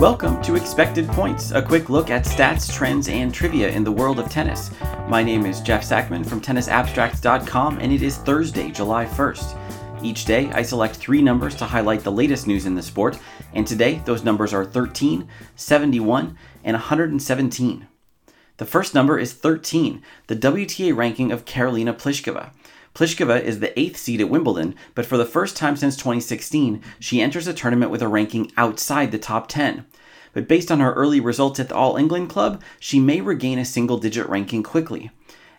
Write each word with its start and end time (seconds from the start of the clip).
Welcome 0.00 0.42
to 0.42 0.56
Expected 0.56 1.06
Points, 1.06 1.52
a 1.52 1.62
quick 1.62 1.88
look 1.88 2.10
at 2.10 2.24
stats, 2.24 2.70
trends, 2.70 3.08
and 3.08 3.32
trivia 3.32 3.68
in 3.68 3.84
the 3.84 3.92
world 3.92 4.18
of 4.18 4.28
tennis. 4.28 4.72
My 5.06 5.22
name 5.22 5.46
is 5.46 5.60
Jeff 5.60 5.84
Sackmann 5.84 6.26
from 6.26 6.40
tennisabstract.com, 6.40 7.78
and 7.78 7.92
it 7.92 8.02
is 8.02 8.16
Thursday, 8.16 8.72
July 8.72 9.06
1st. 9.06 10.02
Each 10.02 10.24
day, 10.24 10.50
I 10.50 10.62
select 10.62 10.96
three 10.96 11.22
numbers 11.22 11.54
to 11.54 11.64
highlight 11.64 12.00
the 12.00 12.10
latest 12.10 12.48
news 12.48 12.66
in 12.66 12.74
the 12.74 12.82
sport, 12.82 13.20
and 13.52 13.64
today 13.64 14.02
those 14.04 14.24
numbers 14.24 14.52
are 14.52 14.64
13, 14.64 15.28
71, 15.54 16.36
and 16.64 16.74
117. 16.74 17.86
The 18.56 18.66
first 18.66 18.94
number 18.94 19.18
is 19.18 19.32
13, 19.32 20.00
the 20.28 20.36
WTA 20.36 20.96
ranking 20.96 21.32
of 21.32 21.44
Karolina 21.44 21.92
Pliskova. 21.92 22.50
Pliskova 22.94 23.42
is 23.42 23.58
the 23.58 23.76
eighth 23.78 23.96
seed 23.96 24.20
at 24.20 24.28
Wimbledon, 24.28 24.76
but 24.94 25.04
for 25.04 25.16
the 25.16 25.24
first 25.24 25.56
time 25.56 25.76
since 25.76 25.96
2016, 25.96 26.80
she 27.00 27.20
enters 27.20 27.48
a 27.48 27.52
tournament 27.52 27.90
with 27.90 28.00
a 28.00 28.06
ranking 28.06 28.52
outside 28.56 29.10
the 29.10 29.18
top 29.18 29.48
10. 29.48 29.84
But 30.32 30.46
based 30.46 30.70
on 30.70 30.78
her 30.78 30.92
early 30.92 31.18
results 31.18 31.58
at 31.58 31.68
the 31.68 31.74
All 31.74 31.96
England 31.96 32.30
Club, 32.30 32.62
she 32.78 33.00
may 33.00 33.20
regain 33.20 33.58
a 33.58 33.64
single 33.64 33.98
digit 33.98 34.28
ranking 34.28 34.62
quickly. 34.62 35.10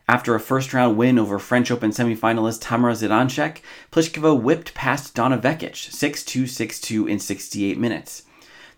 After 0.07 0.33
a 0.33 0.39
first 0.39 0.73
round 0.73 0.95
win 0.95 1.19
over 1.19 1.37
French 1.37 1.69
Open 1.71 1.91
semifinalist 1.91 2.61
Tamara 2.61 2.93
Zidansek, 2.93 3.57
Pliskova 3.91 4.39
whipped 4.39 4.73
past 4.73 5.13
Donna 5.13 5.37
Vekic 5.37 5.75
6 5.75 6.23
2 6.23 6.47
6 6.47 6.79
2 6.79 7.07
in 7.07 7.19
68 7.19 7.77
minutes. 7.77 8.23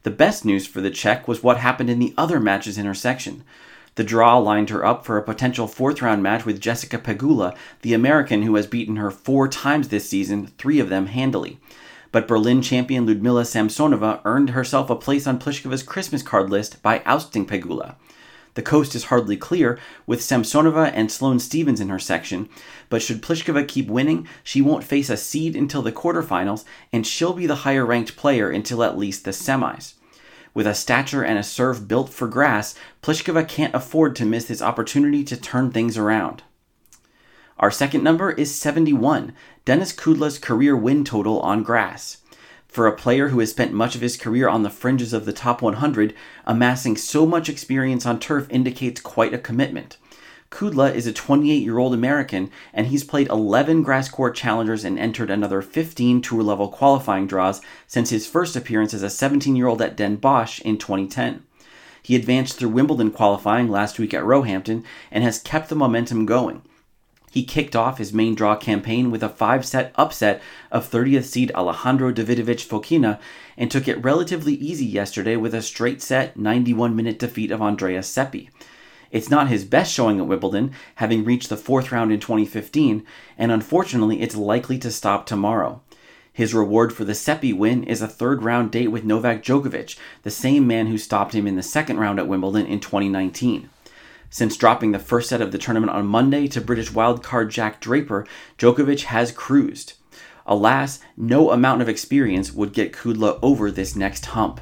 The 0.01 0.09
best 0.09 0.43
news 0.43 0.65
for 0.65 0.81
the 0.81 0.89
Czech 0.89 1.27
was 1.27 1.43
what 1.43 1.57
happened 1.57 1.91
in 1.91 1.99
the 1.99 2.15
other 2.17 2.39
matches 2.39 2.79
in 2.79 2.87
her 2.87 2.95
section. 2.95 3.43
The 3.97 4.03
draw 4.03 4.37
lined 4.37 4.69
her 4.69 4.85
up 4.85 5.03
for 5.03 5.17
a 5.17 5.23
potential 5.23 5.65
fourth 5.67 6.03
round 6.03 6.21
match 6.21 6.45
with 6.45 6.61
Jessica 6.61 6.99
Pegula, 6.99 7.57
the 7.81 7.95
American 7.95 8.43
who 8.43 8.53
has 8.53 8.67
beaten 8.67 8.97
her 8.97 9.09
four 9.09 9.47
times 9.47 9.87
this 9.89 10.07
season, 10.07 10.45
three 10.59 10.79
of 10.79 10.89
them 10.89 11.07
handily. 11.07 11.59
But 12.11 12.27
Berlin 12.27 12.61
champion 12.61 13.07
Ludmila 13.07 13.41
Samsonova 13.41 14.21
earned 14.23 14.51
herself 14.51 14.91
a 14.91 14.95
place 14.95 15.25
on 15.25 15.39
Pliskova's 15.39 15.81
Christmas 15.81 16.21
card 16.21 16.51
list 16.51 16.83
by 16.83 17.01
ousting 17.05 17.47
Pegula. 17.47 17.95
The 18.53 18.61
coast 18.61 18.93
is 18.93 19.05
hardly 19.05 19.35
clear, 19.35 19.79
with 20.05 20.21
Samsonova 20.21 20.91
and 20.93 21.11
Sloane 21.11 21.39
Stevens 21.39 21.81
in 21.81 21.89
her 21.89 21.97
section, 21.97 22.49
but 22.89 23.01
should 23.01 23.23
Pliskova 23.23 23.67
keep 23.67 23.87
winning, 23.87 24.27
she 24.43 24.61
won't 24.61 24.83
face 24.83 25.09
a 25.09 25.17
seed 25.17 25.55
until 25.55 25.81
the 25.81 25.91
quarterfinals, 25.91 26.65
and 26.93 27.05
she'll 27.05 27.33
be 27.33 27.47
the 27.47 27.63
higher 27.65 27.83
ranked 27.85 28.15
player 28.15 28.51
until 28.51 28.83
at 28.83 28.95
least 28.95 29.25
the 29.25 29.31
semis. 29.31 29.95
With 30.57 30.65
a 30.65 30.73
stature 30.73 31.23
and 31.23 31.37
a 31.37 31.43
serve 31.43 31.87
built 31.87 32.09
for 32.09 32.27
grass, 32.27 32.73
Pliskova 33.03 33.47
can't 33.47 33.75
afford 33.75 34.15
to 34.15 34.25
miss 34.25 34.45
this 34.45 34.59
opportunity 34.59 35.23
to 35.23 35.37
turn 35.37 35.69
things 35.69 35.99
around. 35.99 36.41
Our 37.59 37.69
second 37.69 38.03
number 38.03 38.31
is 38.31 38.59
71, 38.59 39.35
Denis 39.65 39.93
Kudla's 39.93 40.39
career 40.39 40.75
win 40.75 41.03
total 41.03 41.39
on 41.41 41.61
grass. 41.61 42.23
For 42.67 42.87
a 42.87 42.95
player 42.95 43.27
who 43.27 43.39
has 43.39 43.51
spent 43.51 43.71
much 43.71 43.93
of 43.93 44.01
his 44.01 44.17
career 44.17 44.49
on 44.49 44.63
the 44.63 44.71
fringes 44.71 45.13
of 45.13 45.25
the 45.27 45.31
top 45.31 45.61
100, 45.61 46.15
amassing 46.43 46.97
so 46.97 47.27
much 47.27 47.49
experience 47.49 48.07
on 48.07 48.19
turf 48.19 48.47
indicates 48.49 48.99
quite 48.99 49.35
a 49.35 49.37
commitment. 49.37 49.97
Kudla 50.49 50.93
is 50.95 51.05
a 51.05 51.13
28 51.13 51.61
year 51.61 51.77
old 51.77 51.93
American, 51.93 52.49
and 52.73 52.87
he's 52.87 53.03
played 53.03 53.27
11 53.27 53.83
grass 53.83 54.07
court 54.07 54.35
challengers 54.35 54.85
and 54.85 54.97
entered 54.97 55.29
another 55.29 55.61
15 55.61 56.21
tour 56.21 56.41
level 56.41 56.69
qualifying 56.69 57.27
draws 57.27 57.61
since 57.85 58.09
his 58.09 58.27
first 58.27 58.55
appearance 58.55 58.93
as 58.93 59.03
a 59.03 59.09
17 59.09 59.55
year 59.55 59.67
old 59.67 59.81
at 59.81 59.97
Den 59.97 60.15
Bosch 60.15 60.61
in 60.61 60.77
2010. 60.77 61.43
He 62.01 62.15
advanced 62.15 62.57
through 62.57 62.69
Wimbledon 62.69 63.11
qualifying 63.11 63.67
last 63.67 63.99
week 63.99 64.13
at 64.13 64.23
Roehampton 64.23 64.85
and 65.11 65.23
has 65.23 65.39
kept 65.39 65.67
the 65.67 65.75
momentum 65.75 66.25
going. 66.25 66.61
He 67.29 67.43
kicked 67.43 67.75
off 67.75 67.97
his 67.97 68.13
main 68.13 68.33
draw 68.33 68.55
campaign 68.55 69.11
with 69.11 69.21
a 69.21 69.29
five 69.29 69.65
set 69.65 69.91
upset 69.95 70.41
of 70.71 70.89
30th 70.89 71.25
seed 71.25 71.51
Alejandro 71.51 72.13
Davidovich 72.13 72.65
Fokina 72.65 73.19
and 73.57 73.69
took 73.69 73.89
it 73.89 74.01
relatively 74.01 74.53
easy 74.53 74.85
yesterday 74.85 75.35
with 75.35 75.53
a 75.53 75.61
straight 75.61 76.01
set 76.01 76.37
91 76.37 76.95
minute 76.95 77.19
defeat 77.19 77.51
of 77.51 77.61
Andreas 77.61 78.07
Seppi. 78.07 78.49
It's 79.11 79.29
not 79.29 79.47
his 79.47 79.65
best 79.65 79.93
showing 79.93 80.19
at 80.19 80.27
Wimbledon, 80.27 80.71
having 80.95 81.23
reached 81.23 81.49
the 81.49 81.57
fourth 81.57 81.91
round 81.91 82.11
in 82.11 82.19
2015, 82.19 83.05
and 83.37 83.51
unfortunately, 83.51 84.21
it's 84.21 84.35
likely 84.35 84.77
to 84.79 84.91
stop 84.91 85.25
tomorrow. 85.25 85.81
His 86.31 86.53
reward 86.53 86.93
for 86.93 87.03
the 87.03 87.15
Seppi 87.15 87.51
win 87.51 87.83
is 87.83 88.01
a 88.01 88.07
third 88.07 88.43
round 88.43 88.71
date 88.71 88.89
with 88.89 89.03
Novak 89.03 89.41
Djokovic, 89.43 89.97
the 90.21 90.29
same 90.29 90.67
man 90.67 90.87
who 90.87 90.97
stopped 90.97 91.33
him 91.33 91.47
in 91.47 91.55
the 91.55 91.63
second 91.63 91.97
round 91.97 92.19
at 92.19 92.27
Wimbledon 92.27 92.67
in 92.67 92.79
2019. 92.79 93.69
Since 94.29 94.57
dropping 94.57 94.91
the 94.91 94.99
first 94.99 95.29
set 95.29 95.41
of 95.41 95.51
the 95.51 95.57
tournament 95.57 95.91
on 95.93 96.05
Monday 96.05 96.47
to 96.49 96.61
British 96.61 96.91
wildcard 96.91 97.49
Jack 97.49 97.79
Draper, 97.79 98.27
Djokovic 98.57 99.05
has 99.05 99.31
cruised. 99.31 99.93
Alas, 100.45 100.99
no 101.17 101.49
amount 101.49 101.81
of 101.81 101.89
experience 101.89 102.53
would 102.53 102.71
get 102.71 102.93
Kudla 102.93 103.39
over 103.41 103.71
this 103.71 103.95
next 103.95 104.27
hump. 104.27 104.61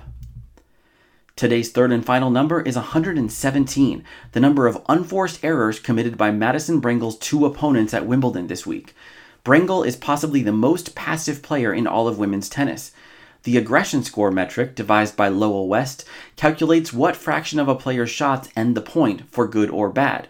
Today's 1.37 1.69
third 1.69 1.91
and 1.91 2.05
final 2.05 2.29
number 2.29 2.61
is 2.61 2.77
117, 2.77 4.05
the 4.31 4.39
number 4.39 4.67
of 4.67 4.81
unforced 4.87 5.43
errors 5.43 5.81
committed 5.81 6.17
by 6.17 6.31
Madison 6.31 6.79
Brengle's 6.79 7.17
two 7.17 7.45
opponents 7.45 7.93
at 7.93 8.05
Wimbledon 8.05 8.47
this 8.47 8.65
week. 8.65 8.95
Brengle 9.43 9.85
is 9.85 9.97
possibly 9.97 10.41
the 10.41 10.53
most 10.53 10.95
passive 10.95 11.41
player 11.41 11.73
in 11.73 11.87
all 11.87 12.07
of 12.07 12.17
women's 12.17 12.47
tennis. 12.47 12.93
The 13.43 13.57
aggression 13.57 14.01
score 14.01 14.31
metric, 14.31 14.75
devised 14.75 15.17
by 15.17 15.27
Lowell 15.27 15.67
West, 15.67 16.05
calculates 16.37 16.93
what 16.93 17.17
fraction 17.17 17.59
of 17.59 17.67
a 17.67 17.75
player's 17.75 18.09
shots 18.09 18.47
end 18.55 18.77
the 18.77 18.81
point 18.81 19.29
for 19.29 19.45
good 19.45 19.69
or 19.69 19.89
bad. 19.89 20.29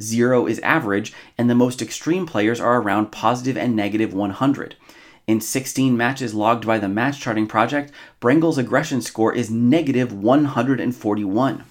Zero 0.00 0.46
is 0.46 0.58
average, 0.60 1.12
and 1.36 1.50
the 1.50 1.54
most 1.54 1.82
extreme 1.82 2.24
players 2.24 2.60
are 2.60 2.80
around 2.80 3.12
positive 3.12 3.58
and 3.58 3.76
negative 3.76 4.14
100. 4.14 4.74
In 5.26 5.40
16 5.40 5.96
matches 5.96 6.34
logged 6.34 6.64
by 6.64 6.78
the 6.78 6.88
Match 6.88 7.20
Charting 7.20 7.48
Project, 7.48 7.90
Brengle's 8.20 8.58
aggression 8.58 9.02
score 9.02 9.34
is 9.34 9.50
negative 9.50 10.12
141. 10.12 11.64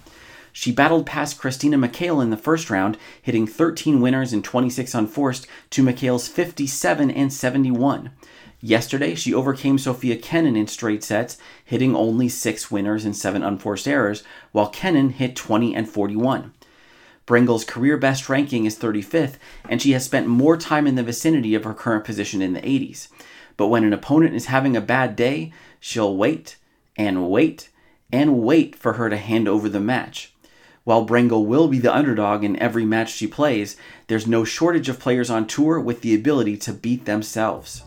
She 0.52 0.74
battled 0.74 1.06
past 1.06 1.40
Christina 1.40 1.78
McHale 1.78 2.22
in 2.22 2.32
the 2.32 2.38
first 2.38 2.70
round, 2.70 2.98
hitting 3.22 3.48
13 3.48 4.02
winners 4.02 4.34
and 4.34 4.44
26 4.44 4.94
unforced 4.94 5.48
to 5.70 5.86
McHale's 5.86 6.28
57 6.28 7.10
and 7.10 7.32
71. 7.32 8.12
Yesterday, 8.60 9.16
she 9.16 9.34
overcame 9.34 9.78
Sofia 9.78 10.18
Kenin 10.18 10.58
in 10.58 10.68
straight 10.68 11.02
sets, 11.02 11.38
hitting 11.64 11.96
only 11.96 12.28
6 12.28 12.70
winners 12.70 13.06
and 13.06 13.16
7 13.16 13.42
unforced 13.42 13.88
errors, 13.88 14.22
while 14.52 14.68
Kenin 14.68 15.12
hit 15.12 15.34
20 15.34 15.74
and 15.74 15.88
41. 15.88 16.52
Brengle's 17.26 17.64
career 17.64 17.96
best 17.96 18.28
ranking 18.28 18.66
is 18.66 18.78
35th, 18.78 19.36
and 19.70 19.82
she 19.82 19.94
has 19.94 20.04
spent 20.04 20.28
more 20.28 20.58
time 20.58 20.86
in 20.86 20.96
the 20.96 21.04
vicinity 21.04 21.56
of 21.56 21.64
her 21.64 21.74
current 21.74 22.04
position 22.04 22.42
in 22.42 22.52
the 22.52 22.62
80s. 22.62 23.08
But 23.58 23.68
when 23.68 23.84
an 23.84 23.94
opponent 23.94 24.36
is 24.36 24.48
having 24.48 24.76
a 24.76 24.82
bad 24.82 25.16
day, 25.16 25.54
she'll 25.80 26.16
wait 26.16 26.58
and 26.98 27.30
wait 27.30 27.70
and 28.12 28.42
wait 28.42 28.76
for 28.76 28.94
her 28.94 29.10
to 29.10 29.18
hand 29.18 29.48
over 29.48 29.70
the 29.70 29.80
match. 29.80 30.34
While 30.84 31.08
Brengle 31.08 31.46
will 31.46 31.68
be 31.68 31.80
the 31.80 31.94
underdog 31.94 32.44
in 32.44 32.60
every 32.60 32.86
match 32.86 33.12
she 33.12 33.26
plays, 33.26 33.76
there's 34.08 34.28
no 34.28 34.44
shortage 34.44 34.88
of 34.88 35.00
players 35.00 35.32
on 35.32 35.48
tour 35.48 35.80
with 35.80 36.02
the 36.02 36.14
ability 36.14 36.58
to 36.58 36.74
beat 36.74 37.06
themselves. 37.06 37.84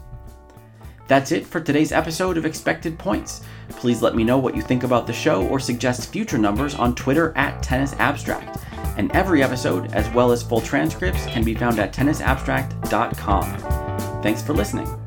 That's 1.07 1.33
it 1.33 1.47
for 1.47 1.61
today's 1.61 1.93
episode 1.93 2.37
of 2.37 2.45
Expected 2.45 2.99
Points. 2.99 3.43
Please 3.71 4.03
let 4.03 4.15
me 4.15 4.25
know 4.25 4.37
what 4.37 4.55
you 4.55 4.63
think 4.63 4.83
about 4.83 5.07
the 5.07 5.13
show 5.13 5.47
or 5.47 5.61
suggest 5.61 6.13
future 6.13 6.39
numbers 6.39 6.75
on 6.75 6.95
Twitter 6.95 7.33
at 7.37 7.63
Tennis 7.63 7.95
Abstract. 7.95 8.59
And 8.99 9.11
every 9.13 9.43
episode, 9.43 9.95
as 9.95 10.13
well 10.13 10.33
as 10.33 10.43
full 10.43 10.61
transcripts, 10.61 11.25
can 11.27 11.45
be 11.45 11.55
found 11.55 11.79
at 11.79 11.95
tennisabstract.com. 11.95 14.23
Thanks 14.23 14.43
for 14.43 14.53
listening. 14.53 14.98